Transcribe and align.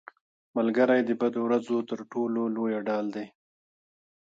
ملګری 0.55 0.99
د 1.05 1.09
بدو 1.19 1.39
ورځو 1.45 1.77
تر 1.89 1.99
ټولو 2.11 2.41
لویه 2.55 2.79
ډال 2.87 3.05
دی 3.15 3.25